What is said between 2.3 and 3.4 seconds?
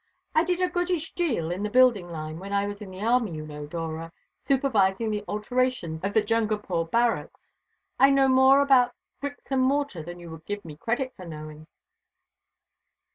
when I was in the army,